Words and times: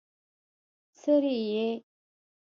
څرې 0.99 1.35
يې؟ 1.51 1.67